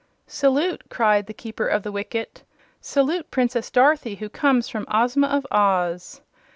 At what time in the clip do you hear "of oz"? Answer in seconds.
5.27-6.21